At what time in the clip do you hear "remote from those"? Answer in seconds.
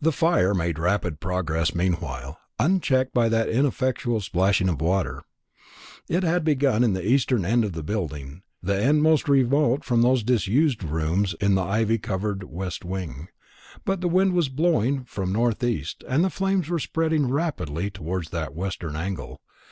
9.28-10.22